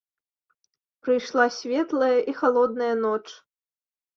Прыйшла 1.07 1.45
светлая 1.57 2.15
і 2.33 2.35
халодная 2.41 2.91
ноч. 3.07 3.23